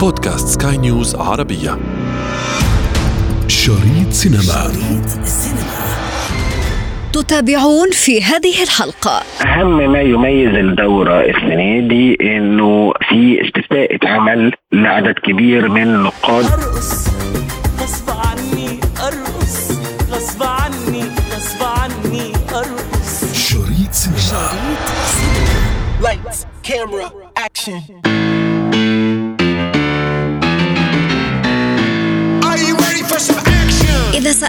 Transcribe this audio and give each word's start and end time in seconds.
بودكاست 0.00 0.62
سكاي 0.62 0.76
نيوز 0.76 1.16
عربية. 1.16 1.78
شريط 3.48 4.10
سينما. 4.10 4.42
شريط 4.42 5.08
تتابعون 7.12 7.90
في 7.92 8.22
هذه 8.22 8.62
الحلقة. 8.62 9.22
أهم 9.42 9.92
ما 9.92 10.00
يميز 10.00 10.54
الدورة 10.54 11.20
السنة 11.20 11.88
دي 11.88 12.16
إنه 12.20 12.92
في 13.08 13.38
استفتاء 13.44 13.94
اتعمل 13.94 14.52
لعدد 14.72 15.14
كبير 15.24 15.68
من 15.68 15.82
النقاد. 15.82 16.44
أرقص 16.44 17.08
غصب 17.80 18.10
عني 18.10 18.80
أرقص 19.02 19.70
غصب 20.10 20.42
عني 20.42 21.02
غصب 21.34 21.62
عني 21.62 22.32
أرقص. 22.54 23.34
شريط 23.34 23.92
سينما. 23.92 24.50
Lights, 26.00 26.46
camera, 26.62 27.06
action. 27.46 27.78
Are 28.74 28.87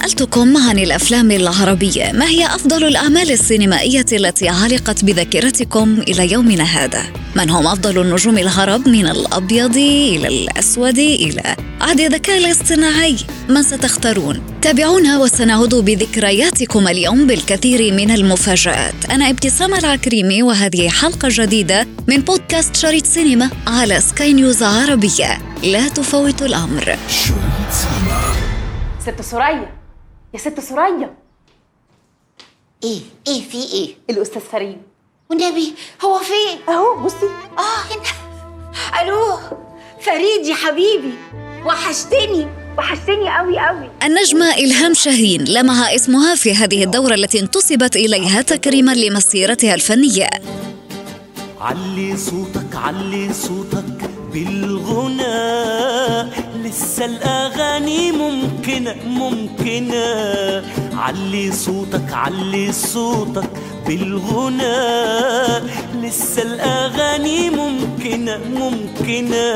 سألتكم 0.10 0.58
عن 0.58 0.80
الأفلام 0.80 1.32
العربية 1.32 2.12
ما 2.12 2.26
هي 2.26 2.46
أفضل 2.46 2.84
الأعمال 2.84 3.32
السينمائية 3.32 4.06
التي 4.12 4.50
علقت 4.50 5.06
بذاكرتكم 5.06 6.02
إلى 6.02 6.32
يومنا 6.32 6.64
هذا؟ 6.64 7.04
من 7.36 7.50
هم 7.50 7.68
أفضل 7.68 8.02
النجوم 8.02 8.38
العرب 8.38 8.88
من 8.88 9.08
الأبيض 9.08 9.78
إلى 9.78 10.28
الأسود 10.28 10.98
إلى 10.98 11.56
عهد 11.82 12.00
الذكاء 12.00 12.38
الاصطناعي؟ 12.38 13.16
من 13.50 13.64
ستختارون؟ 13.64 14.42
تابعونا 14.62 15.18
وسنعود 15.18 15.76
بذكرياتكم 15.76 16.88
اليوم 16.88 17.28
بالكثير 17.28 17.94
من 17.94 18.12
المفاجآت 18.12 19.06
أنا 19.12 19.30
ابتسام 19.30 19.74
العكريمي 19.74 20.44
وهذه 20.44 20.90
حلقة 20.90 21.28
جديدة 21.32 21.88
من 22.08 22.18
بودكاست 22.18 22.76
شريط 22.76 23.06
سينما 23.06 23.50
على 23.68 24.02
سكاي 24.02 24.34
نيوز 24.34 24.64
عربية 24.64 25.38
لا 25.64 25.88
تفوت 25.88 26.42
الأمر 26.42 26.98
شريط 27.10 27.72
سينما 27.72 28.34
ست 29.06 29.22
سوريا 29.22 29.79
يا 30.34 30.40
ست 30.40 30.60
سوريا 30.60 31.14
إيه 32.84 33.00
إيه 33.28 33.42
في 33.42 33.58
إيه؟ 33.74 33.96
الأستاذ 34.10 34.42
فريد 34.42 34.78
والنبي 35.30 35.74
هو 36.06 36.20
فين؟ 36.20 36.74
أهو 36.74 37.04
بصي. 37.04 37.26
آه 37.58 37.82
هنا. 37.92 39.02
ألو 39.02 39.38
فريد 40.02 40.46
يا 40.46 40.56
حبيبي. 40.56 41.14
وحشتني. 41.66 42.48
وحشتني 42.78 43.38
قوي 43.38 43.60
قوي 43.60 43.90
النجمة 44.04 44.54
إلهام 44.54 44.94
شاهين 44.94 45.44
لمع 45.44 45.96
اسمها 45.96 46.36
في 46.36 46.54
هذه 46.56 46.84
الدورة 46.84 47.14
التي 47.14 47.40
انتسبت 47.40 47.96
إليها 47.96 48.42
تكريما 48.42 48.92
لمسيرتها 48.92 49.74
الفنية. 49.74 50.30
علي 51.62 52.18
صوتك 52.18 52.76
علي 52.76 53.34
صوتك 53.34 54.10
بالغنى 54.34 55.24
لسه 56.70 57.06
الأغاني 57.06 58.12
ممكنة 58.12 58.96
ممكنة 59.06 60.06
علي 60.94 61.52
صوتك 61.52 62.14
علي 62.14 62.72
صوتك 62.72 63.50
بالغنى. 63.88 64.78
لسه 66.02 66.42
الأغاني 66.42 67.50
ممكنة 67.50 68.38
ممكنة 68.38 69.50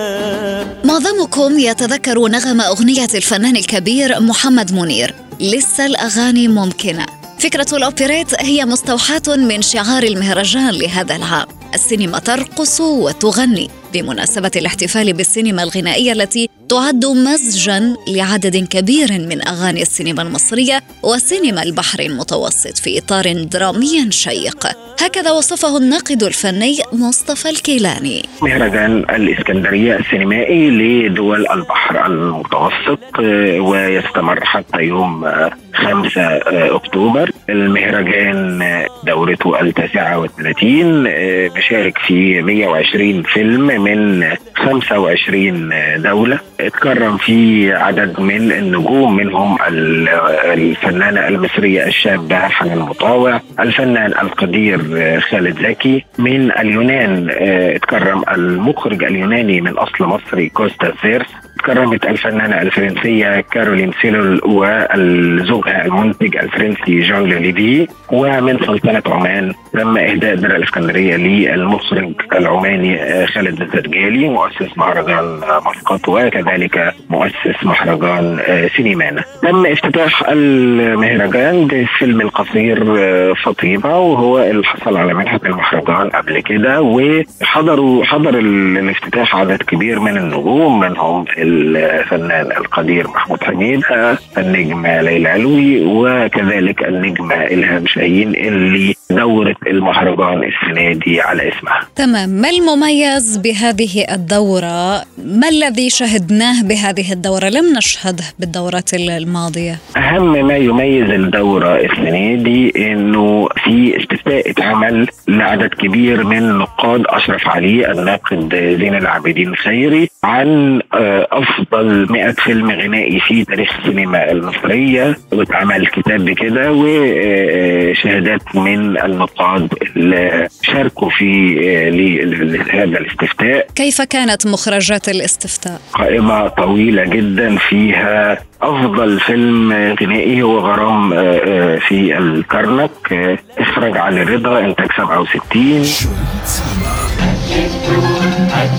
معظمكم 0.86 1.60
يتذكر 1.60 2.28
نغم 2.28 2.62
أغنية 2.62 3.08
الفنان 3.14 3.56
الكبير 3.56 4.20
محمد 4.20 4.74
منير 4.74 5.16
لسه 5.40 5.86
الأغاني 5.86 6.48
ممكنة 6.48 7.06
فكرة 7.40 7.78
الأوبريت 7.78 8.42
هي 8.42 8.66
مستوحاة 8.66 9.22
من 9.28 9.62
شعار 9.62 10.04
المهرجان 10.04 10.70
لهذا 10.70 11.16
العام. 11.16 11.48
السينما 11.74 12.20
ترقص 12.20 12.82
وتغني. 12.82 13.83
بمناسبة 13.94 14.52
الاحتفال 14.56 15.14
بالسينما 15.14 15.64
الغنائية 15.64 16.12
التي 16.12 16.50
تعد 16.70 17.06
مزجا 17.06 17.96
لعدد 18.08 18.68
كبير 18.68 19.12
من 19.12 19.48
أغاني 19.48 19.82
السينما 19.82 20.22
المصرية 20.22 20.80
وسينما 21.04 21.64
البحر 21.64 22.00
المتوسط 22.00 22.78
في 22.78 22.98
إطار 22.98 23.44
درامي 23.44 24.12
شيق. 24.12 24.68
هكذا 25.02 25.32
وصفه 25.32 25.78
الناقد 25.78 26.24
الفني 26.24 26.78
مصطفى 26.94 27.50
الكيلاني. 27.50 28.24
مهرجان 28.42 28.98
الإسكندرية 28.98 29.96
السينمائي 29.96 30.70
لدول 30.70 31.48
البحر 31.48 32.06
المتوسط 32.06 33.00
آه، 33.20 33.60
ويستمر 33.60 34.46
حتى 34.46 34.78
يوم 34.82 35.26
آه، 35.26 35.52
5 35.74 36.22
آه، 36.22 36.76
أكتوبر. 36.76 37.32
المهرجان 37.50 38.62
آه، 38.62 38.88
دورته 39.04 39.62
التاسعة 39.62 40.20
والثلاثين 40.20 41.08
آه، 41.08 41.48
بشارك 41.48 41.98
في 41.98 42.42
120 42.42 43.24
فيلم 43.24 43.83
من 43.84 44.24
25 44.56 45.70
دولة. 45.98 46.40
اتكرم 46.60 47.18
فيه 47.18 47.76
عدد 47.76 48.20
من 48.20 48.52
النجوم 48.52 49.16
منهم 49.16 49.58
ال- 49.68 50.10
الفنانة 50.54 51.28
المصرية 51.28 51.88
الشابة 51.88 52.36
حنان 52.40 52.80
مطاوع 52.80 53.42
الفنان 53.60 54.12
القدير 54.22 54.80
خالد 55.22 55.60
زكي. 55.62 56.06
من 56.20 56.52
اليونان 56.52 57.28
اتكرم 57.76 58.24
المخرج 58.32 59.04
اليوناني 59.04 59.62
من 59.62 59.72
أصل 59.78 60.06
مصري 60.06 60.50
كوستا 60.50 60.94
سيرس. 61.02 61.28
كرمت 61.66 62.06
الفنانة 62.06 62.62
الفرنسية 62.62 63.40
كارولين 63.52 63.92
سيلول 64.02 64.42
وزوجها 64.46 65.86
المنتج 65.86 66.38
الفرنسي 66.38 67.00
جون 67.00 67.30
ليفي. 67.30 67.88
ومن 68.12 68.58
سلطنة 68.60 69.02
عمان 69.06 69.54
تم 69.74 69.98
إهداء 69.98 70.36
درع 70.36 70.56
الإسكندرية 70.56 71.16
للمخرج 71.16 72.14
العماني 72.34 73.28
خالد 73.28 73.62
الزرجالي 73.74 74.30
مؤسس 74.30 74.78
مهرجان 74.78 75.40
مسقط 75.66 76.10
وكذلك 76.10 76.94
مؤسس 77.10 77.64
مهرجان 77.64 78.40
آه، 78.48 78.68
سينيمانا 78.78 79.24
تم 79.42 79.66
افتتاح 79.66 80.24
المهرجان 80.30 81.68
بالفيلم 81.68 82.22
القصير 82.22 82.96
آه، 83.00 83.34
فطيمة 83.44 84.00
وهو 84.00 84.40
اللي 84.44 84.64
حصل 84.64 84.98
على 84.98 85.14
منحة 85.14 85.40
المهرجان 85.46 86.10
قبل 86.10 86.40
كده 86.40 86.82
وحضروا 86.82 88.04
حضر 88.06 88.30
ال- 88.40 88.78
الافتتاح 88.78 89.36
عدد 89.36 89.62
كبير 89.64 90.00
من 90.00 90.18
النجوم 90.18 90.80
منهم 90.80 91.26
الفنان 91.38 92.52
القدير 92.52 93.08
محمود 93.08 93.44
حميد 93.44 93.84
آه، 93.92 94.18
النجمة 94.38 95.02
ليلى 95.02 95.30
علوي 95.30 95.86
وكذلك 95.86 96.84
النجمة 96.88 97.36
إلهام 97.36 97.88
شاهين 97.88 98.36
اللي 98.36 98.96
دورت 99.10 99.58
المهرجان 99.68 100.44
السنة 100.44 100.94
دي 100.94 101.22
على 101.22 101.50
اسمها. 101.50 101.80
تمام. 101.96 102.30
ما 102.30 102.50
المميز 102.50 103.38
بهذه 103.68 104.06
الدورة؟ 104.14 105.04
ما 105.26 105.50
الذي 105.50 105.90
شهدناه 105.90 106.64
بهذه 106.64 107.12
الدورة؟ 107.14 107.46
لم 107.50 107.78
نشهده 107.78 108.24
بالدورات 108.40 108.94
الماضية 108.94 109.78
أهم 109.98 110.48
ما 110.48 110.58
يميز 110.58 111.10
الدورة 111.10 111.76
السنة 111.76 112.36
دي 112.44 112.74
إنه 112.92 113.48
في 113.64 113.98
استفتاء 114.00 114.50
اتعمل 114.50 115.08
لعدد 115.28 115.70
كبير 115.70 116.24
من 116.24 116.38
النقاد 116.38 117.04
أشرف 117.08 117.48
عليه 117.48 117.92
الناقد 117.92 118.56
زين 118.80 118.96
العابدين 118.96 119.48
الخيري 119.48 120.10
عن 120.24 120.82
آه، 120.94 121.28
أفضل 121.32 122.08
100 122.12 122.32
فيلم 122.32 122.72
غنائي 122.72 123.20
في 123.20 123.46
تاريخ 123.46 123.78
السينما 123.80 124.32
المصرية 124.32 125.18
واتعمل 125.34 125.88
كتاب 125.88 126.26
بكده 126.26 126.72
وشهادات 126.72 128.56
من 128.56 128.98
النقاد 129.04 129.74
اللي 129.96 130.48
شاركوا 130.62 131.10
في 131.10 131.60
آه، 131.64 131.90
ل- 131.90 132.54
لهذا 132.54 132.98
الاستفتاء 133.44 133.68
كيف 133.76 134.02
كانت 134.02 134.48
مخرجات 134.48 135.10
الاستفتاء؟ 135.10 135.82
قائمة 135.94 136.48
طويلة 136.48 137.04
جدا 137.04 137.58
فيها 137.58 138.38
أفضل 138.62 139.20
فيلم 139.20 139.74
غنائي 139.74 140.42
هو 140.42 140.60
غرام 140.60 141.14
آه، 141.14 141.20
آه، 141.20 141.80
في 141.80 142.18
الكرنك 142.18 142.92
آه، 143.12 143.38
إخراج 143.58 143.98
علي 143.98 144.24
رضا 144.24 144.60
إنتاج 144.60 144.88
67 144.98 145.84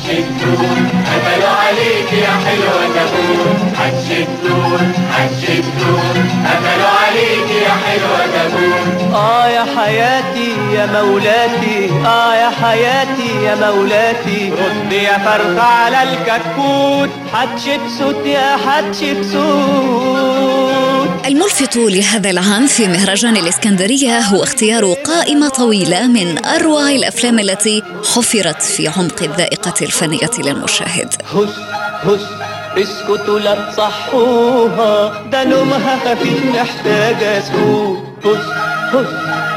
شريط 0.06 0.26
سينما 5.40 6.44
آه 9.14 9.46
يا 9.48 9.64
حياتي 9.76 10.48
يا 10.75 10.86
مولاتي 10.86 11.90
آه 12.06 12.34
يا 12.34 12.50
حياتي 12.62 13.44
يا 13.44 13.54
مولاتي. 13.54 14.52
رد 14.52 14.92
يا 14.92 15.19
فرخة 15.19 15.62
على 15.62 16.02
الكتكوت 16.02 17.10
حتشبسوت 17.34 18.26
يا 18.26 18.56
حتشبسوت 18.66 19.44
الملفت 21.26 21.76
لهذا 21.76 22.31
العام 22.31 22.67
في 22.67 22.88
مهرجان 22.88 23.37
الإسكندرية 23.37 24.19
هو 24.21 24.43
اختيار 24.43 24.93
قائمة 24.93 25.49
طويلة 25.49 26.06
من 26.06 26.44
أروع 26.44 26.91
الأفلام 26.91 27.38
التي 27.38 27.82
حفرت 28.15 28.62
في 28.62 28.88
عمق 28.88 29.23
الذائقة 29.23 29.75
الفنية 29.82 30.31
للمشاهد. 30.38 31.15
هس 31.35 31.49
هس 32.05 32.21
اسكتوا 32.79 33.38
لا 33.41 33.73
تصحوها. 33.73 35.23
ده 35.32 35.44
نومها 35.44 35.99
خفيف 36.05 36.44
محتاجة 36.44 37.41
سكوت 37.41 37.99
هس 38.25 38.47
هس 38.94 39.06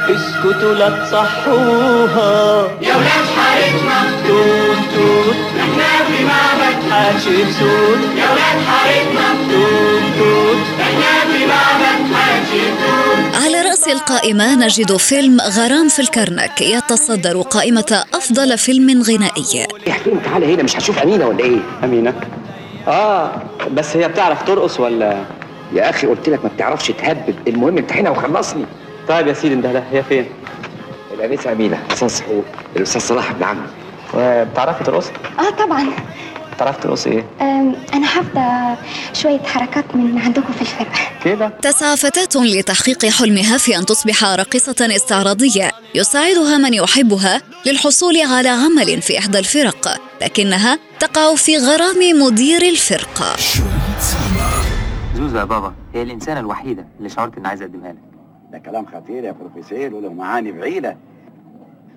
اسكتوا 0.09 0.73
لا 0.73 0.89
تصحوها. 0.89 2.67
يا 2.81 2.95
ولاد 2.95 3.25
حارتنا 3.37 4.11
توت 4.27 4.77
توت. 4.95 5.35
إحنا 5.59 6.05
في 6.07 6.23
معبد 6.23 6.66
حتشبسوت 6.91 7.99
يا 8.17 8.31
ولاد 8.31 8.59
حارتنا 8.67 9.27
توت 9.49 10.57
إحنا 10.81 11.31
في 11.31 11.45
معبد 11.45 12.13
حتشبسوت 12.15 13.43
على 13.45 13.61
رأس 13.61 13.87
القائمة 13.87 14.55
نجد 14.55 14.97
فيلم 14.97 15.41
غرام 15.41 15.87
في 15.87 15.99
الكرنك 15.99 16.61
يتصدر 16.61 17.41
قائمة 17.41 18.03
أفضل 18.13 18.57
فيلم 18.57 19.01
غنائي. 19.03 19.67
احكي 19.89 20.09
لي 20.09 20.19
تعالى 20.25 20.53
هنا 20.53 20.63
مش 20.63 20.75
هتشوف 20.75 20.99
أمينة 20.99 21.25
ولا 21.25 21.39
إيه؟ 21.39 21.59
أمينة. 21.83 22.13
آه 22.87 23.31
بس 23.71 23.97
هي 23.97 24.07
بتعرف 24.07 24.43
ترقص 24.43 24.79
ولا؟ 24.79 25.17
يا 25.73 25.89
أخي 25.89 26.07
قلت 26.07 26.29
لك 26.29 26.39
ما 26.43 26.49
بتعرفش 26.55 26.87
تهبب 26.87 27.35
المهم 27.47 27.77
امتحنها 27.77 28.11
وخلصني. 28.11 28.65
طيب 29.07 29.27
يا 29.27 29.33
سيدي 29.33 29.55
انت 29.55 29.65
لا 29.65 29.83
هي 29.91 30.03
فين؟ 30.03 30.25
الانسه 31.13 31.51
أمينة 31.51 31.79
أستاذ 31.91 32.21
حقوق 32.21 32.45
الأستاذ 32.75 33.01
صلاح 33.01 33.31
ابن 33.31 33.43
عمي. 33.43 33.67
وبتعرفي 34.13 34.83
ترقصي؟ 34.83 35.11
آه 35.39 35.49
طبعا. 35.49 35.87
بتعرفي 36.57 36.81
ترقصي 36.81 37.09
إيه؟ 37.09 37.25
أنا 37.93 38.05
حافظه 38.07 38.77
شوية 39.13 39.39
حركات 39.39 39.95
من 39.95 40.17
عندكم 40.19 40.53
في 40.53 40.61
الفرقة. 40.61 40.99
كده؟ 41.23 41.47
تسعى 41.61 41.97
فتاة 41.97 42.43
لتحقيق 42.43 43.05
حلمها 43.05 43.57
في 43.57 43.77
أن 43.77 43.85
تصبح 43.85 44.23
راقصة 44.23 44.75
استعراضية. 44.95 45.71
يساعدها 45.95 46.57
من 46.57 46.73
يحبها 46.73 47.41
للحصول 47.65 48.21
على 48.21 48.49
عمل 48.49 49.01
في 49.01 49.19
إحدى 49.19 49.39
الفرق 49.39 50.01
لكنها 50.21 50.79
تقع 50.99 51.35
في 51.35 51.57
غرام 51.57 52.19
مدير 52.21 52.61
سينما 53.99 54.47
زوزو 55.15 55.37
يا 55.37 55.43
بابا 55.43 55.73
هي 55.93 56.01
الإنسانة 56.01 56.39
الوحيدة 56.39 56.85
اللي 56.97 57.09
شعرت 57.09 57.37
إني 57.37 57.47
عايز 57.47 57.61
أقدمها 57.61 57.91
لك. 57.91 57.97
ده 58.51 58.57
كلام 58.57 58.85
خطير 58.85 59.23
يا 59.23 59.31
بروفيسور 59.31 59.93
وله 59.93 60.13
معاني 60.13 60.51
بعيدة. 60.51 60.97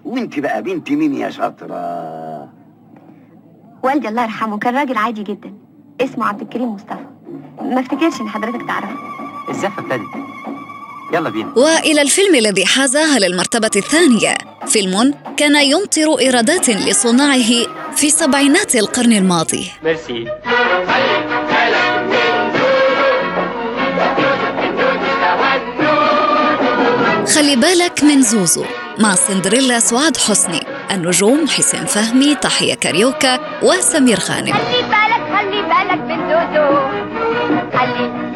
وانت 0.04 0.38
بقى 0.38 0.62
بنت 0.62 0.90
مين 0.90 1.14
يا 1.14 1.30
شاطرة؟ 1.30 2.59
والدي 3.82 4.08
الله 4.08 4.22
يرحمه 4.22 4.58
كان 4.58 4.76
راجل 4.76 4.96
عادي 4.96 5.22
جدا. 5.22 5.52
اسمه 6.00 6.26
عبد 6.26 6.40
الكريم 6.40 6.74
مصطفى. 6.74 7.06
ما 7.62 7.80
افتكرش 7.80 8.20
ان 8.20 8.28
حضرتك 8.28 8.66
تعرفه. 8.66 8.96
الزفة 9.48 9.82
ابتدت 9.82 10.08
يلا 11.12 11.30
بينا. 11.30 11.52
وإلى 11.56 12.02
الفيلم 12.02 12.34
الذي 12.34 12.66
حاز 12.66 12.96
على 12.96 13.26
المرتبة 13.26 13.70
الثانية. 13.76 14.34
فيلم 14.66 15.14
كان 15.36 15.56
يمطر 15.56 16.18
إيرادات 16.18 16.70
لصناعه 16.70 17.66
في 17.96 18.10
سبعينات 18.10 18.76
القرن 18.76 19.12
الماضي. 19.12 19.70
ميرسي. 19.84 20.24
خلي 27.34 27.56
بالك 27.56 28.04
من 28.04 28.22
زوزو 28.22 28.64
مع 28.98 29.14
سندريلا 29.14 29.80
سعاد 29.80 30.16
حسني. 30.16 30.69
النجوم 30.90 31.48
حسين 31.48 31.84
فهمي 31.84 32.34
تحية 32.34 32.74
كاريوكا 32.74 33.38
وسمير 33.62 34.18
غانم. 34.18 34.52
خلي 34.52 34.82
بالك 34.82 35.38
خلي 35.38 35.62
بالك 35.62 36.00
من 36.00 36.28
خلي 36.28 36.89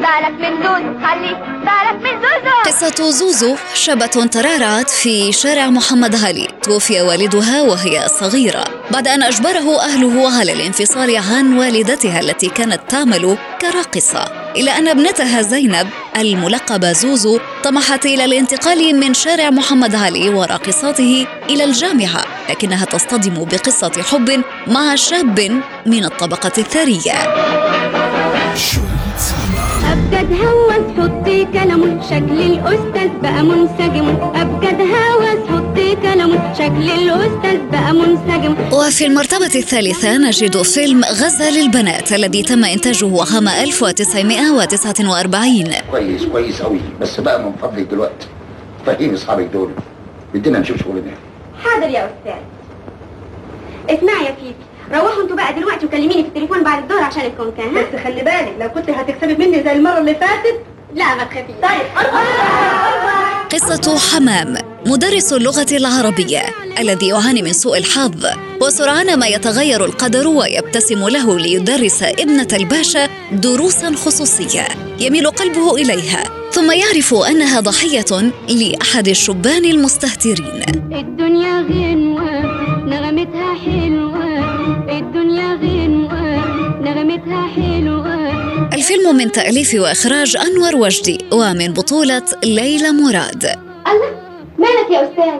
بالك 0.05 0.39
من 0.39 0.63
زوزو 0.63 1.07
خلي 1.07 1.33
بالك 1.65 2.01
من 2.03 2.21
زوزو. 2.21 2.55
قصة 2.65 3.11
زوزو 3.11 3.55
شابة 3.73 4.05
ترعرعت 4.05 4.89
في 4.89 5.31
شارع 5.31 5.69
محمد 5.69 6.15
علي 6.15 6.47
توفي 6.63 7.01
والدها 7.01 7.61
وهي 7.61 8.07
صغيرة. 8.07 8.63
بعد 8.91 9.07
أن 9.07 9.23
أجبره 9.23 9.81
أهله 9.81 10.37
على 10.39 10.53
الانفصال 10.53 11.17
عن 11.17 11.57
والدتها 11.57 12.19
التي 12.19 12.47
كانت 12.47 12.81
تعمل 12.89 13.37
كراقصة. 13.61 14.25
إلى 14.55 14.71
أن 14.77 14.87
ابنتها 14.87 15.41
زينب 15.41 15.87
الملقبة 16.17 16.91
زوزو 16.91 17.39
طمحت 17.63 18.05
إلى 18.05 18.25
الانتقال 18.25 18.99
من 18.99 19.13
شارع 19.13 19.49
محمد 19.49 19.95
علي 19.95 20.29
وراقصاته 20.29 21.27
إلى 21.49 21.63
الجامعة 21.63 22.25
لكنها 22.49 22.85
تصطدم 22.85 23.33
بقصة 23.33 24.03
حب 24.11 24.43
مع 24.67 24.95
شاب 24.95 25.61
من 25.85 26.05
الطبقة 26.05 26.51
الثرية. 26.57 27.13
أبجد 30.05 30.33
هوس 30.33 30.85
حطي 30.97 31.45
كلام 31.45 32.01
شكل 32.01 32.41
الأستاذ 32.41 33.09
بقى 33.21 33.43
منسجم. 33.43 34.07
أبجد 34.35 34.81
هوس 34.81 35.49
حطي 35.49 35.95
كلام 35.95 36.53
شكل 36.53 36.91
الأستاذ 36.91 37.57
بقى 37.71 37.93
منسجم. 37.93 38.55
وفي 38.73 39.05
المرتبة 39.05 39.45
الثالثة 39.45 40.17
نجد 40.17 40.61
فيلم 40.61 41.03
غزة 41.03 41.49
للبنات 41.49 42.11
الذي 42.11 42.43
تم 42.43 42.65
إنتاجه 42.65 43.23
عام 43.33 43.47
1949 43.47 45.73
كويس 45.91 46.25
كويس 46.25 46.61
قوي 46.61 46.79
بس 47.01 47.19
بقى 47.19 47.43
من 47.43 47.51
فضلك 47.61 47.87
دلوقتي. 47.87 48.27
فهمي 48.85 49.15
أصحابك 49.15 49.45
دول. 49.53 49.71
بدنا 50.33 50.59
نشوف 50.59 50.77
شغلنا. 50.83 51.11
حاضر 51.63 51.89
يا 51.89 52.05
أستاذ. 52.05 52.41
اسمعي 53.89 54.25
يا 54.25 54.31
فيفي 54.31 54.64
روحوا 54.93 55.23
أنتوا 55.23 55.35
بقى 55.35 55.53
دلوقتي 55.53 55.85
وكلميني 55.85 56.13
في 56.13 56.19
التليفون 56.27 56.63
بعد 56.63 56.81
الدور 56.81 57.01
عشان 57.03 57.21
الكونكان 57.25 57.77
ها؟ 57.77 57.81
بس 57.81 58.03
خلي 58.03 58.21
بالك 58.23 58.55
لو 58.59 58.69
كنت 58.69 58.89
هتكسبي 58.89 59.35
مني 59.45 59.63
زي 59.63 59.71
المرة 59.71 59.97
اللي 59.97 60.15
فاتت 60.15 60.59
لا 60.95 61.15
ما 61.15 61.23
تخافيش. 61.23 61.55
طيب 61.63 62.05
قصة 63.51 63.97
حمام 63.99 64.55
مدرس 64.85 65.33
اللغة 65.33 65.67
العربية 65.71 66.41
الذي 66.79 67.07
يعاني 67.07 67.41
من 67.41 67.53
سوء 67.53 67.77
الحظ 67.77 68.25
وسرعان 68.61 69.19
ما 69.19 69.27
يتغير 69.27 69.85
القدر 69.85 70.27
ويبتسم 70.27 71.07
له 71.07 71.39
ليدرس 71.39 72.03
ابنة 72.03 72.47
الباشا 72.53 73.07
دروسا 73.31 73.95
خصوصية 73.95 74.67
يميل 74.99 75.27
قلبه 75.29 75.75
إليها 75.75 76.23
ثم 76.51 76.71
يعرف 76.71 77.13
أنها 77.13 77.59
ضحية 77.59 78.31
لأحد 78.49 79.07
الشبان 79.07 79.65
المستهترين. 79.65 80.61
الدنيا 80.91 81.61
غنوة 81.61 82.31
نغمتها 82.85 83.53
حلوة. 83.65 83.94
الفيلم 88.95 89.15
من 89.17 89.31
تأليف 89.31 89.73
وإخراج 89.73 90.37
أنور 90.37 90.75
وجدي 90.75 91.17
ومن 91.31 91.73
بطولة 91.73 92.21
ليلى 92.43 92.91
مراد. 92.91 93.45
الله 93.87 94.11
مالك 94.59 94.91
يا 94.91 95.09
أستاذ؟ 95.09 95.39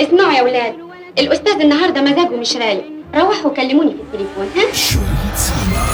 اسمعوا 0.00 0.32
يا 0.32 0.42
ولاد 0.42 0.74
الأستاذ 1.18 1.60
النهارده 1.60 2.00
مزاجه 2.00 2.36
مش 2.36 2.56
رايق. 2.56 2.84
روحوا 3.14 3.50
كلموني 3.50 3.90
في 3.90 4.00
التليفون 4.02 4.48
ها؟ 4.56 5.91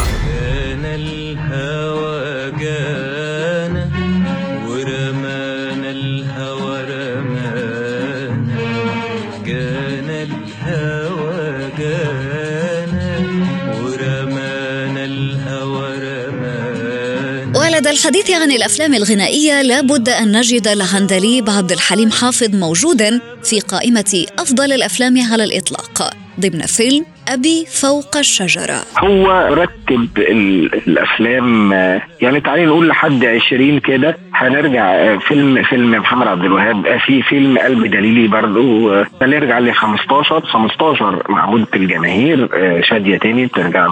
الحديث 17.91 18.31
عن 18.31 18.51
الأفلام 18.51 18.95
الغنائية 18.95 19.63
لابد 19.63 20.09
أن 20.09 20.37
نجد 20.39 20.69
العندليب 20.69 21.51
عبد 21.51 21.73
الحليم 21.73 22.11
حافظ 22.11 22.55
موجودا 22.55 23.21
في 23.45 23.61
قائمة 23.61 24.25
أفضل 24.39 24.73
الأفلام 24.73 25.15
على 25.33 25.45
الإطلاق 25.45 26.11
ضمن 26.41 26.61
فيلم 26.61 27.05
أبي 27.29 27.67
فوق 27.67 28.17
الشجرة. 28.17 28.81
هو 28.99 29.49
رتب 29.53 30.09
ال- 30.19 30.75
الأفلام 30.89 31.73
آه، 31.73 32.03
يعني 32.21 32.41
تعالي 32.41 32.67
نقول 32.67 32.89
لحد 32.89 33.25
20 33.25 33.81
كده. 33.81 34.17
هنرجع 34.35 35.19
فيلم 35.19 35.63
فيلم 35.63 35.91
محمد 35.91 36.27
عبد 36.27 36.45
الوهاب 36.45 36.99
في 37.07 37.23
فيلم 37.23 37.59
قلب 37.59 37.87
دليلي 37.91 38.29
برضو 38.29 38.93
آه، 38.95 39.07
هنرجع 39.23 39.59
ل 39.59 39.75
15 39.75 40.41
15 40.47 41.23
معبودة 41.29 41.67
الجماهير 41.75 42.49
آه، 42.55 42.81
شادية 42.81 43.19
تاني 43.19 43.47
بترجع 43.47 43.87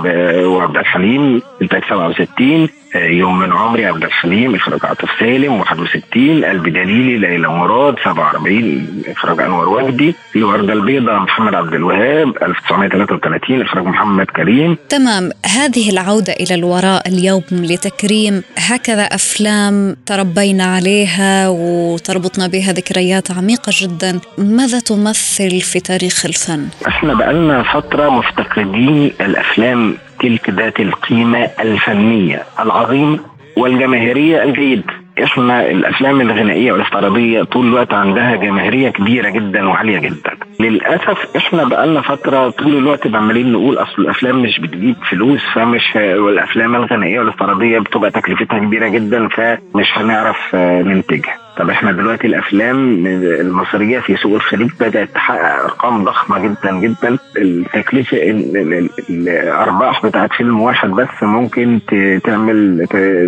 وعبد 0.47 0.77
الحليم 0.77 1.43
انتاج 1.63 1.83
67 1.85 2.63
آه، 2.63 2.69
يوم 2.97 3.39
من 3.39 3.53
عمري 3.53 3.87
عبد 3.87 4.05
الحليم 4.05 4.55
إخراج 4.55 4.81
عاطف 4.85 5.09
سالم 5.21 5.53
61 5.53 6.45
قلب 6.45 6.69
دليلي 6.69 7.19
ليلى 7.19 7.49
مراد 7.49 7.95
47 8.05 9.05
إخراج 9.09 9.41
أنور 9.41 9.69
وجدي 9.69 10.15
الورده 10.37 10.73
البيضاء 10.73 11.19
محمد 11.19 11.55
عبد 11.55 11.75
الوهاب 11.75 12.29
1933 12.43 13.63
إخراج 13.63 13.85
محمد 13.85 14.27
كريم. 14.27 14.77
تمام 14.89 15.31
هذه 15.47 15.91
العودة 15.91 16.33
إلى 16.33 16.55
الوراء 16.55 17.09
اليوم 17.09 17.43
لتكريم 17.53 18.43
هكذا 18.59 19.03
أفلام 19.03 19.97
تربينا 20.07 20.65
عليها 20.65 21.49
وتربطنا 21.49 22.47
بها 22.47 22.73
ذكريات 22.73 23.31
عميقة 23.31 23.73
جدا. 23.83 24.21
ماذا 24.39 24.81
تمثل 24.81 25.61
في 25.61 25.81
تاريخ 25.81 26.27
الفن؟ 26.27 26.69
إحنا 26.89 27.15
بقالنا 27.15 27.63
فترة 27.63 28.09
مفتقدين 28.09 29.13
الأفلام 29.21 29.97
تلك 30.21 30.51
ذات 30.51 30.81
القيمة 30.81 31.39
الفنية 31.61 32.43
العظيمة 32.61 33.19
والجماهيرية 33.57 34.43
الجيدة 34.43 34.83
إحنا 35.25 35.71
الأفلام 35.71 36.21
الغنائية 36.21 36.73
والاستعراضيه 36.73 37.43
طول 37.43 37.67
الوقت 37.67 37.95
عندها 37.95 38.37
جماهيرية 38.37 38.91
كبيرة 38.91 39.31
جدا 39.31 39.69
وعالية 39.69 39.99
جدا. 39.99 40.31
للأسف 40.61 41.37
إحنا 41.37 41.65
بقالنا 41.65 42.01
فترة 42.01 42.51
طول 42.51 42.77
الوقت 42.77 43.07
عمالين 43.15 43.53
نقول 43.53 43.79
أصل 43.79 44.03
الأفلام 44.03 44.43
مش 44.43 44.61
بتجيب 44.61 44.97
فلوس 45.11 45.41
فمش 45.55 45.97
والأفلام 45.97 46.75
الغنائية 46.77 47.21
والاستعراضيه 47.21 47.79
بتبقى 47.79 48.11
تكلفتها 48.11 48.59
كبيرة 48.59 48.89
جدا 48.89 49.29
فمش 49.29 49.87
هنعرف 49.99 50.37
آه، 50.55 50.83
ننتجها. 50.83 51.46
طب 51.57 51.71
إحنا 51.71 51.93
دلوقتي 51.93 52.27
الأفلام 52.27 53.07
المصرية 53.41 53.99
في 53.99 54.17
سوق 54.17 54.35
الخليج 54.35 54.71
بدأت 54.81 55.09
تحقق 55.15 55.63
أرقام 55.65 56.05
ضخمة 56.05 56.39
جدا 56.39 56.81
جدا. 56.81 57.19
التكلفة 57.39 58.17
ال- 58.17 58.57
ال- 58.57 58.75
ال- 58.75 59.29
الأرباح 59.29 60.07
بتاعت 60.07 60.33
فيلم 60.33 60.61
واحد 60.61 60.91
بس 60.91 61.23
ممكن 61.23 61.81
تعمل 62.25 62.87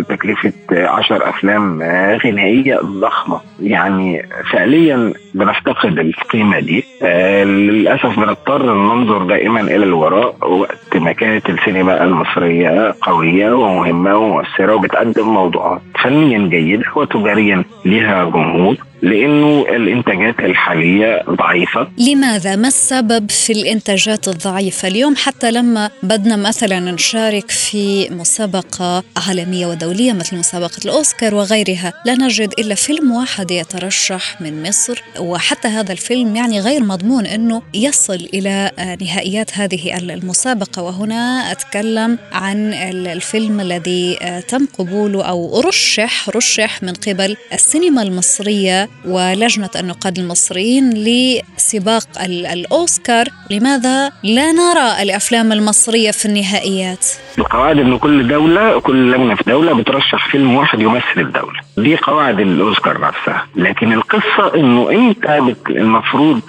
تكلفة 0.09 0.53
10 0.71 1.29
أفلام 1.29 1.81
غنائية 2.25 2.79
ضخمة. 2.83 3.39
يعني 3.61 4.25
فعليا 4.51 5.13
بنفتقد 5.33 5.99
القيمة 5.99 6.59
دي. 6.59 6.83
آه، 7.03 7.43
للأسف 7.43 8.19
بنضطر 8.19 8.73
ننظر 8.73 9.23
دائما 9.23 9.61
إلى 9.61 9.75
الوراء 9.85 10.35
وقت 10.51 10.97
ما 10.97 11.11
كانت 11.11 11.49
السينما 11.49 12.03
المصرية 12.03 12.93
قوية 13.01 13.51
ومهمة 13.51 14.17
ومؤثرة 14.17 14.73
وبتقدم 14.75 15.27
موضوعات 15.27 15.81
فنيا 16.03 16.47
جيده 16.47 16.85
وتجاريا 16.95 17.63
algum 18.21 18.43
muito 18.43 18.88
لأنه 19.01 19.61
الإنتاجات 19.69 20.39
الحالية 20.39 21.23
ضعيفة 21.29 21.87
لماذا؟ 21.97 22.55
ما 22.55 22.67
السبب 22.67 23.31
في 23.31 23.53
الإنتاجات 23.53 24.27
الضعيفة؟ 24.27 24.87
اليوم 24.87 25.15
حتى 25.15 25.51
لما 25.51 25.89
بدنا 26.03 26.35
مثلا 26.35 26.79
نشارك 26.79 27.51
في 27.51 28.09
مسابقة 28.09 29.03
عالمية 29.27 29.67
ودولية 29.67 30.13
مثل 30.13 30.37
مسابقة 30.37 30.77
الأوسكار 30.85 31.35
وغيرها 31.35 31.93
لا 32.05 32.13
نجد 32.13 32.53
إلا 32.59 32.75
فيلم 32.75 33.11
واحد 33.11 33.51
يترشح 33.51 34.41
من 34.41 34.63
مصر 34.67 35.03
وحتى 35.19 35.67
هذا 35.67 35.91
الفيلم 35.91 36.35
يعني 36.35 36.59
غير 36.59 36.83
مضمون 36.83 37.25
أنه 37.25 37.61
يصل 37.73 38.27
آه، 38.47 38.97
نهائيات 39.01 39.57
هذه 39.57 39.97
المسابقة 39.97 40.81
وهنا 40.81 41.51
أتكلم 41.51 42.17
عن 42.31 42.73
ال- 42.73 43.07
الفيلم 43.07 43.59
الذي 43.59 44.17
تم 44.47 44.65
قبوله 44.79 45.23
أو 45.23 45.59
رشح 45.59 46.29
رشح 46.29 46.83
من 46.83 46.93
قبل 46.93 47.37
السينما 47.53 48.01
المصرية 48.01 48.88
ولجنة 49.05 49.69
النقاد 49.75 50.19
المصريين 50.19 50.89
لسباق 50.93 52.21
ال- 52.21 52.45
الأوسكار 52.45 53.25
لماذا 53.51 54.11
لا 54.23 54.51
نرى 54.51 55.01
الأفلام 55.03 55.51
المصرية 55.51 56.11
في 56.11 56.25
النهائيات؟ 56.25 57.05
القواعد 57.37 57.79
إن 57.79 57.97
كل 57.97 58.27
دولة 58.27 58.79
كل 58.79 59.11
لجنة 59.11 59.35
في 59.35 59.43
دولة 59.47 59.73
بترشح 59.73 60.31
فيلم 60.31 60.55
واحد 60.55 60.79
يمثل 60.81 61.03
الدولة 61.17 61.59
دي 61.83 61.95
قواعد 61.95 62.39
الأوسكار 62.39 63.01
نفسها. 63.01 63.45
لكن 63.55 63.93
القصة 63.93 64.55
إنه 64.55 64.91
أنت 64.91 65.29
المفروض 65.69 66.41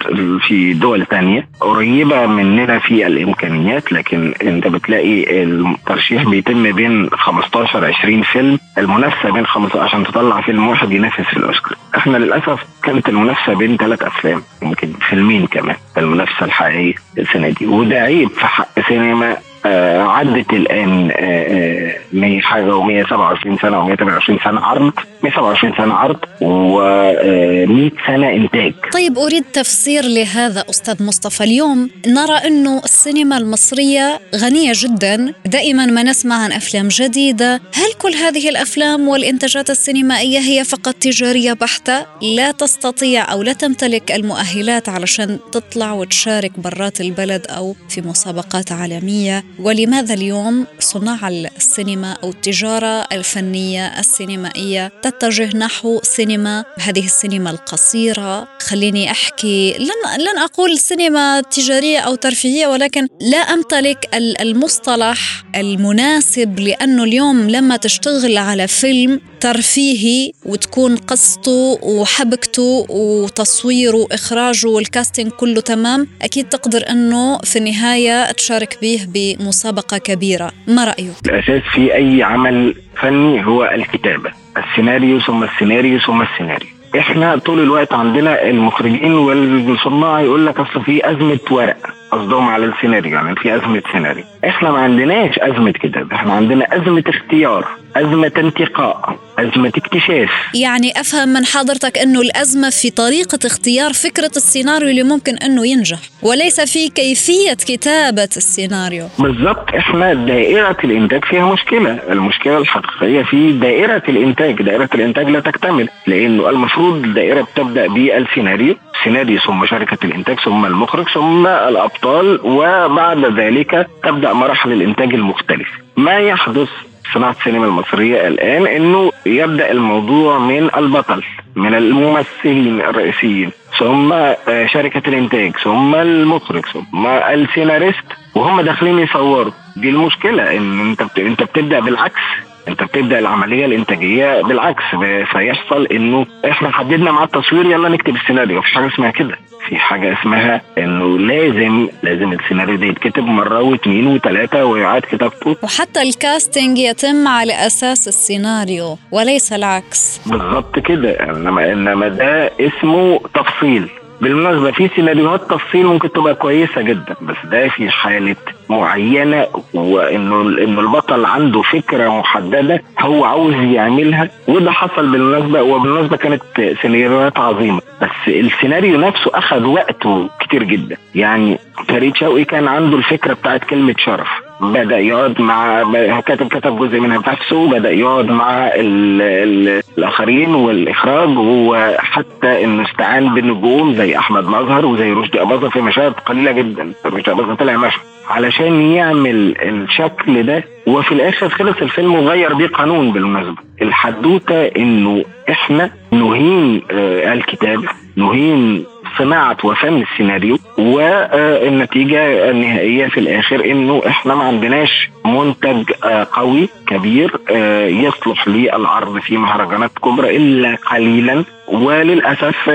في 0.47 0.73
دول 0.73 1.05
تانية 1.05 1.47
قريبة 1.59 2.25
مننا 2.25 2.79
في 2.79 3.07
الإمكانيات 3.07 3.91
لكن 3.93 4.33
أنت 4.43 4.67
بتلاقي 4.67 5.43
الترشيح 5.43 6.23
بيتم 6.23 6.71
بين 6.71 7.09
15 7.09 7.85
20 7.85 8.21
فيلم 8.21 8.59
المنافسة 8.77 9.29
بين 9.31 9.45
15 9.45 9.79
عشان 9.83 10.03
تطلع 10.03 10.41
فيلم 10.41 10.67
واحد 10.67 10.91
ينافس 10.91 11.21
في 11.21 11.37
الأوسكار. 11.37 11.77
إحنا 11.97 12.17
للأسف 12.17 12.63
كانت 12.83 13.09
المنافسة 13.09 13.53
بين 13.53 13.77
ثلاث 13.77 14.03
أفلام 14.03 14.41
يمكن 14.61 14.93
فيلمين 15.09 15.47
كمان 15.47 15.75
المنافسة 15.97 16.45
الحقيقية 16.45 16.93
السنة 17.17 17.49
دي. 17.49 17.65
وده 17.67 17.95
عيب 17.99 18.29
في 18.29 18.45
حق 18.45 18.79
سينما 18.87 19.37
عدت 19.65 20.53
الآن 20.53 21.11
آه 21.15 21.95
100 22.13 22.41
حاجة 22.41 22.71
و127 22.71 23.61
سنة 23.61 23.95
و128 23.95 24.43
سنة 24.43 24.61
عرض 24.61 24.93
127 25.23 25.73
سنة 25.77 25.93
عرض 25.93 26.17
و100 26.17 28.07
سنة 28.07 28.29
إنتاج. 28.29 28.73
طيب 28.93 29.17
أريد 29.17 29.43
تفسير 29.53 30.03
لهذا 30.03 30.63
أستاذ 30.69 31.03
مصطفى 31.03 31.43
اليوم. 31.43 31.89
نرى 32.07 32.37
أنه 32.47 32.81
السينما 32.83 33.37
المصرية 33.37 34.19
غنية 34.35 34.71
جدا. 34.75 35.33
دائما 35.45 35.85
ما 35.85 36.03
نسمع 36.03 36.35
عن 36.43 36.51
أفلام 36.51 36.87
جديدة. 36.87 37.55
هل 37.55 37.93
كل 38.01 38.13
هذه 38.13 38.49
الأفلام 38.49 39.07
والإنتاجات 39.07 39.69
السينمائية 39.69 40.39
هي 40.39 40.63
فقط 40.63 40.93
تجارية 40.93 41.53
بحتة؟ 41.53 42.05
لا 42.21 42.51
تستطيع 42.51 43.31
أو 43.31 43.43
لا 43.43 43.53
تمتلك 43.53 44.11
المؤهلات 44.11 44.89
علشان 44.89 45.39
تطلع 45.51 45.91
وتشارك 45.93 46.51
برات 46.59 47.01
البلد 47.01 47.45
أو 47.49 47.75
في 47.89 48.01
مسابقات 48.01 48.71
عالمية. 48.71 49.43
ولماذا 49.59 50.13
اليوم 50.13 50.65
صناع 50.79 51.27
السينما 51.27 52.17
أو 52.23 52.29
التجارة 52.29 53.07
الفنية 53.11 53.99
السينمائية 53.99 54.91
تتجه 55.01 55.57
نحو 55.57 55.99
سينما 56.03 56.65
هذه 56.79 57.05
السينما 57.05 57.49
القصيرة؟ 57.51 58.47
خليني 58.59 59.11
أحكي 59.11 59.73
لن, 59.79 60.21
لن 60.23 60.37
أقول 60.39 60.77
سينما 60.79 61.41
تجارية 61.41 61.99
أو 61.99 62.15
ترفيهية 62.15 62.67
ولكن 62.67 63.07
لا 63.21 63.37
أمتلك 63.37 64.09
ال- 64.15 64.41
المصطلح 64.41 65.43
المناسب 65.55 66.59
لأنه 66.59 67.03
اليوم 67.03 67.49
لما 67.49 67.77
تشتغل 67.77 68.37
على 68.37 68.67
فيلم 68.67 69.21
ترفيهي 69.41 70.31
وتكون 70.45 70.95
قصته 70.95 71.79
وحبكته 71.83 72.85
وتصويره 72.89 73.95
وإخراجه 73.95 74.67
والكاستنج 74.67 75.31
كله 75.31 75.61
تمام 75.61 76.07
أكيد 76.21 76.49
تقدر 76.49 76.89
أنه 76.89 77.37
في 77.37 77.59
النهاية 77.59 78.31
تشارك 78.31 78.77
به 78.81 79.07
بمسابقة 79.13 79.97
كبيرة. 79.97 80.51
ما 80.67 80.85
رأيك؟ 80.85 81.13
الأساس 81.25 81.61
في 81.73 81.95
أي 81.95 82.23
عمل 82.23 82.75
فني 83.01 83.45
هو 83.45 83.65
الكتابة. 83.65 84.31
السيناريو 84.57 85.19
ثم 85.19 85.43
السيناريو 85.43 85.99
ثم 85.99 86.21
السيناريو. 86.21 86.67
إحنا 86.99 87.37
طول 87.37 87.59
الوقت 87.59 87.93
عندنا 87.93 88.49
المخرجين 88.49 89.13
والصناع 89.13 90.21
يقول 90.21 90.45
لك 90.45 90.59
أصل 90.59 90.83
في 90.85 91.11
أزمة 91.11 91.39
ورق 91.51 91.77
قصدهم 92.11 92.47
على 92.47 92.65
السيناريو 92.65 93.13
يعني 93.13 93.35
في 93.35 93.55
أزمة 93.55 93.81
سيناريو. 93.91 94.23
إحنا 94.45 94.71
ما 94.71 94.77
عندناش 94.77 95.39
أزمة 95.39 95.71
كتابة 95.71 96.15
إحنا 96.15 96.33
عندنا 96.33 96.65
أزمة 96.75 97.03
اختيار. 97.07 97.67
أزمة 97.95 98.31
انتقاء 98.37 99.19
أزمة 99.39 99.71
اكتشاف. 99.77 100.29
يعني 100.55 100.91
أفهم 100.99 101.29
من 101.29 101.45
حضرتك 101.45 101.97
أنه 101.97 102.21
الأزمة 102.21 102.69
في 102.69 102.89
طريقة 102.89 103.39
اختيار 103.45 103.93
فكرة 103.93 104.31
السيناريو 104.35 104.89
اللي 104.89 105.03
ممكن 105.03 105.35
أنه 105.35 105.67
ينجح 105.67 105.99
وليس 106.21 106.61
في 106.61 106.89
كيفية 106.89 107.53
كتابة 107.53 108.29
السيناريو. 108.37 109.07
بالظبط 109.19 109.69
إحنا 109.77 110.13
دائرة 110.13 110.77
الإنتاج 110.83 111.25
فيها 111.25 111.53
مشكلة، 111.53 111.99
المشكلة 112.09 112.57
الحقيقية 112.57 113.23
في 113.23 113.51
دائرة 113.51 114.03
الإنتاج، 114.09 114.61
دائرة 114.61 114.89
الإنتاج 114.95 115.29
لا 115.29 115.39
تكتمل، 115.39 115.89
لأنه 116.07 116.49
المفروض 116.49 116.95
الدائرة 117.03 117.41
بتبدأ 117.41 117.87
بالسيناريو، 117.87 118.75
سيناريو 119.03 119.39
ثم 119.39 119.65
شركة 119.65 119.97
الإنتاج 120.03 120.39
ثم 120.39 120.65
المخرج 120.65 121.09
ثم 121.09 121.47
الأبطال 121.47 122.39
وبعد 122.43 123.25
ذلك 123.39 123.87
تبدأ 124.03 124.33
مراحل 124.33 124.71
الإنتاج 124.71 125.13
المختلفة. 125.13 125.71
ما 125.97 126.19
يحدث 126.19 126.69
صناعة 127.13 127.31
السينما 127.39 127.65
المصرية 127.65 128.27
الآن 128.27 128.67
إنه 128.67 129.11
يبدأ 129.25 129.71
الموضوع 129.71 130.39
من 130.39 130.69
البطل 130.77 131.23
من 131.55 131.73
الممثلين 131.73 132.81
الرئيسيين 132.81 133.51
ثم 133.79 134.13
آه، 134.13 134.67
شركة 134.67 135.09
الإنتاج 135.09 135.57
ثم 135.57 135.95
المخرج 135.95 136.65
ثم 136.65 137.07
السيناريست 137.07 138.03
وهم 138.35 138.61
داخلين 138.61 138.99
يصوروا. 138.99 139.51
دي 139.75 139.89
المشكلة 139.89 140.57
إن 140.57 140.79
أنت 140.89 141.03
بت... 141.03 141.19
أنت 141.19 141.43
بتبدأ 141.43 141.79
بالعكس. 141.79 142.21
انت 142.67 142.83
بتبدأ 142.83 143.19
العملية 143.19 143.65
الإنتاجية 143.65 144.41
بالعكس 144.41 144.83
فيحصل 145.31 145.85
إنه 145.85 146.25
إحنا 146.49 146.71
حددنا 146.71 147.11
مع 147.11 147.23
التصوير 147.23 147.65
يلا 147.65 147.89
نكتب 147.89 148.15
السيناريو. 148.15 148.59
مفيش 148.59 148.73
حاجة 148.73 148.87
اسمها 148.87 149.11
كده. 149.11 149.37
في 149.67 149.75
حاجة 149.77 150.13
اسمها 150.21 150.61
إنه 150.77 151.17
لازم 151.19 151.87
لازم 152.03 152.31
السيناريو 152.33 152.75
ده 152.75 152.85
يتكتب 152.85 153.23
مرة 153.23 153.61
واثنين 153.61 154.07
وثلاثه 154.07 154.65
ويعاد 154.65 155.01
كتابته 155.01 155.55
وحتى 155.63 156.01
الكاستنج 156.01 156.77
يتم 156.77 157.27
على 157.27 157.53
أساس 157.67 158.07
السيناريو 158.07 158.97
وليس 159.11 159.53
العكس. 159.53 160.21
بالظبط 160.25 160.79
كده. 160.79 161.11
انما 161.11 161.71
إنما 161.71 162.07
ده 162.07 162.51
اسمه 162.59 163.19
تفصيل. 163.33 163.89
بالمناسبة 164.21 164.71
في 164.71 164.89
سيناريوهات 164.95 165.41
تفصيل 165.51 165.85
ممكن 165.85 166.11
تبقى 166.11 166.35
كويسة 166.35 166.81
جدا 166.81 167.15
بس 167.21 167.35
ده 167.51 167.67
في 167.67 167.89
حالة 167.89 168.35
معينة 168.69 169.47
وإنه 169.73 170.41
إنه 170.41 170.79
البطل 170.79 171.25
عنده 171.25 171.61
فكرة 171.61 172.19
محددة 172.19 172.83
هو 172.99 173.25
عاوز 173.25 173.53
يعملها 173.53 174.29
وده 174.47 174.71
حصل 174.71 175.11
بالمناسبة 175.11 175.61
وبالمناسبة 175.61 176.17
كانت 176.17 176.41
سيناريوهات 176.81 177.37
عظيمة. 177.39 177.81
بس 178.01 178.09
السيناريو 178.27 178.97
نفسه 178.99 179.31
اخذ 179.33 179.65
وقته 179.65 180.29
كتير 180.39 180.63
جدا. 180.63 180.97
يعني 181.15 181.57
فريد 181.87 182.15
شوقي 182.15 182.43
كان 182.43 182.67
عنده 182.67 182.97
الفكرة 182.97 183.33
بتاعت 183.33 183.63
كلمة 183.63 183.95
شرف. 183.97 184.27
بدأ 184.61 184.97
يقعد 184.99 185.41
مع 185.41 185.83
كتب 186.21 186.47
كتب 186.47 186.79
جزء 186.79 186.99
منها 186.99 187.17
بنفسه 187.17 187.67
بدأ 187.69 187.91
يقعد 187.91 188.25
مع 188.25 188.67
ال 188.67 189.21
ال 189.21 189.81
الآخرين 189.97 190.55
والإخراج 190.55 191.37
وحتى 191.37 192.63
إنه 192.63 192.85
استعان 192.85 193.33
بنجوم 193.33 193.93
زي 193.93 194.17
أحمد 194.17 194.43
مظهر 194.47 194.85
وزي 194.85 195.11
رشدي 195.11 195.41
أباظة 195.41 195.69
في 195.69 195.81
مشاهد 195.81 196.13
قليلة 196.13 196.51
جدا. 196.51 196.91
رشدي 197.05 197.31
أباظة 197.31 197.53
طلع 197.55 197.77
مشهد. 197.77 198.01
علشان 198.29 198.81
يعمل 198.81 199.55
الشكل 199.61 200.43
ده 200.43 200.63
وفي 200.87 201.11
الآخر 201.11 201.49
خلص 201.49 201.77
الفيلم 201.81 202.15
وغير 202.15 202.53
بيه 202.53 202.67
قانون 202.67 203.11
بالمناسبة. 203.11 203.55
الحدوتة 203.81 204.65
إنه 204.65 205.23
إحنا 205.49 205.91
نهين 206.11 206.81
آه 206.91 207.33
الكتابه 207.33 207.87
نهين 208.15 208.85
صناعة 209.17 209.57
وفن 209.63 210.01
السيناريو 210.01 210.57
والنتيجة 210.77 212.49
النهائية 212.51 213.07
في 213.07 213.19
الآخر 213.19 213.65
إنه 213.65 214.01
إحنا 214.07 214.35
ما 214.35 214.43
عندناش 214.43 215.09
منتج 215.25 215.91
آه، 216.05 216.27
قوي 216.31 216.69
كبير 216.87 217.31
آه، 217.51 217.87
يصلح 217.87 218.47
للعرض 218.47 219.19
في 219.19 219.37
مهرجانات 219.37 219.91
كبرى 220.03 220.37
إلا 220.37 220.75
قليلا. 220.91 221.43
وللأسف 221.71 222.69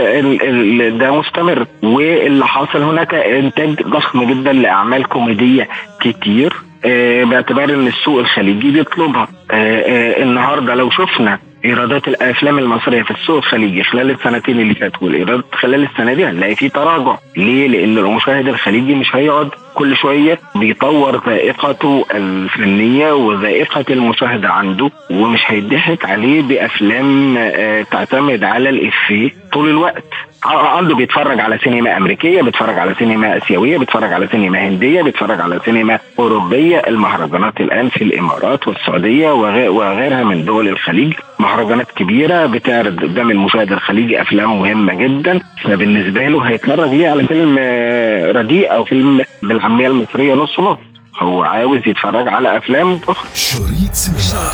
ده 0.99 1.11
مستمر. 1.19 1.67
واللي 1.83 2.47
حاصل 2.47 2.83
هناك 2.83 3.15
إنتاج 3.15 3.83
ضخم 3.83 4.25
جدا 4.25 4.53
لأعمال 4.53 5.05
كوميدية 5.09 5.69
كتير 6.00 6.53
آه، 6.85 7.25
باعتبار 7.25 7.65
إن 7.65 7.87
السوق 7.87 8.19
الخليجي 8.19 8.71
بيطلبها. 8.71 9.29
آه، 9.50 9.55
آه، 9.55 10.23
النهارده 10.23 10.75
لو 10.75 10.91
شفنا 10.91 11.38
إيرادات 11.65 12.09
الأفلام 12.09 12.59
المصرية 12.59 13.03
في 13.03 13.11
السوق 13.11 13.37
الخليجي 13.37 13.83
خلال 13.85 14.11
السنتين 14.11 14.61
اللي 14.61 14.75
فاتوا 14.75 15.07
والايرادات 15.07 15.45
خلال 15.53 15.83
السنة 15.83 16.15
دي 16.15 16.26
هنلاقي 16.26 16.55
في 16.55 16.69
تراجع. 16.69 17.17
ليه؟ 17.37 17.69
لأن 17.69 17.99
المشاهد 17.99 18.49
الخليجي 18.49 18.95
مش 18.95 19.17
هيقعد. 19.17 19.50
كل 19.76 19.97
شوية 19.97 20.38
بيطور 20.54 21.23
ذائقته 21.26 22.04
الفنية 22.14 23.12
وذائقة 23.12 23.85
المشاهدة 23.90 24.49
عنده 24.49 24.90
ومش 25.11 25.40
هيضحك 25.47 26.04
عليه 26.04 26.42
بأفلام 26.42 27.35
آه، 27.38 27.83
تعتمد 27.83 28.45
على 28.45 28.68
الإفيه 28.68 29.30
طول 29.52 29.68
الوقت. 29.68 30.04
عنده 30.45 30.95
بيتفرج 30.95 31.40
على 31.40 31.59
سينما 31.59 31.97
أمريكية 31.97 32.42
بيتفرج 32.42 32.78
على 32.78 32.95
سينما 32.99 33.37
آسيوية 33.37 33.78
بيتفرج 33.78 34.12
على 34.12 34.26
سينما 34.26 34.68
هندية 34.68 35.02
بيتفرج 35.02 35.40
على 35.40 35.61
سينما 35.64 35.99
أوروبية. 36.18 36.78
المهرجانات 36.87 37.61
الآن 37.61 37.88
في 37.88 38.04
الإمارات 38.04 38.68
والسعودية 38.68 39.30
وغي- 39.35 39.68
وغيرها 39.68 40.25
من 40.25 40.45
دول 40.45 40.68
الخليج. 40.68 41.12
مهرجانات 41.38 41.90
كبيرة 41.90 42.47
بتعرض 42.47 43.00
قدام 43.00 43.30
المشاهد 43.30 43.73
الخليجي 43.73 44.21
أفلام 44.23 44.59
مهمة 44.61 44.95
جدا. 44.95 45.40
فبالنسبة 45.64 46.28
له 46.28 46.40
هيتفرج 46.42 46.88
ليه 46.88 47.09
على 47.09 47.25
فيلم 47.25 47.56
آه، 47.61 48.33
رديء 48.33 48.73
أو 48.75 48.85
فيلم 48.85 49.23
بالعاميه 49.66 49.87
المصرية 49.87 50.35
نص 50.35 50.61
نص. 50.61 50.78
هو 51.18 51.42
عاوز 51.42 51.80
يتفرج 51.87 52.28
على 52.28 52.56
أفلام 52.56 53.00
أخرى 53.08 53.28
شريط 53.35 53.92
سينما. 53.92 54.52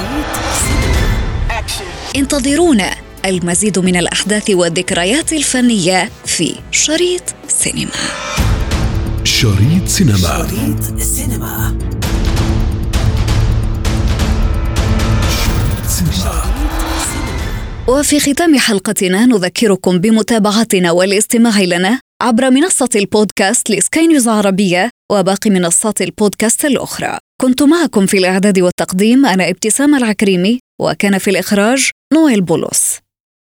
انتظرونا. 2.17 2.91
المزيد 3.27 3.79
من 3.79 3.97
الأحداث 3.97 4.51
والذكريات 4.51 5.33
الفنية 5.33 6.11
في 6.27 6.55
شريط 6.71 7.23
سينما. 7.49 7.91
شريط 9.25 9.89
سينما. 9.89 10.49
شريط 10.49 10.99
سينما. 10.99 11.77
وفي 17.89 18.21
ختام 18.21 18.59
حلقتنا 18.59 19.27
نذكركم 19.27 19.99
بمتابعتنا 19.99 20.91
والاستماع 20.91 21.61
لنا 21.61 22.01
عبر 22.23 22.51
منصة 22.51 22.89
البودكاست 22.97 23.71
لسكاي 23.71 24.07
نيوز 24.07 24.29
عربية 24.29 24.91
وباقي 25.13 25.51
منصات 25.51 26.03
البودكاست 26.03 26.65
الأخرى. 26.65 27.19
كنت 27.41 27.63
معكم 27.63 28.07
في 28.07 28.19
الإعداد 28.19 28.59
والتقديم 28.61 29.27
أنا 29.27 29.51
ابتسام 29.51 29.95
العكريمي 29.95 30.59
وكان 30.81 31.19
في 31.19 31.31
الإخراج 31.31 31.91
نويل 32.15 32.41
بولس 32.41 32.99